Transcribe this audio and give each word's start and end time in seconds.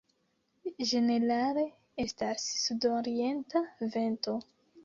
Ĝenerale 0.91 1.65
estas 2.05 2.49
sudorienta 2.65 3.63
vento. 3.99 4.39